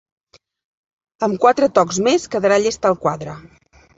Amb 1.27 1.37
quatre 1.43 1.69
tocs 1.79 2.01
més 2.09 2.27
quedarà 2.37 2.59
llest 2.65 2.87
el 2.91 2.99
quadre. 3.07 3.37